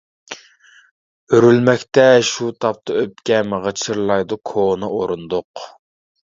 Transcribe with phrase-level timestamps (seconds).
[1.37, 5.67] ئۆرۈلمەكتە شۇ تاپتا ئۆپكەم، غىچىرلايدۇ كونا ئورۇندۇق.